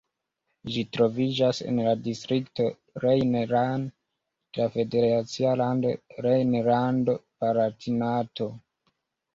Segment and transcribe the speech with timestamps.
[0.75, 2.65] Ĝi troviĝas en la distrikto
[3.03, 5.95] Rhein-Lahn de la federacia lando
[6.29, 8.53] Rejnlando-Palatinato.